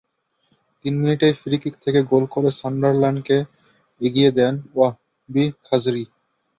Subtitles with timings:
[0.85, 3.37] তিন মিনিটেই ফ্রি-কিক থেকে গোল করে সান্ডারল্যান্ডকে
[4.01, 6.03] এগিয়ে দেন ওয়াহবি খাজরি।